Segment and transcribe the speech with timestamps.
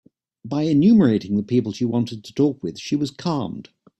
[0.43, 3.69] By enumerating the people she wanted to talk with, she was calmed.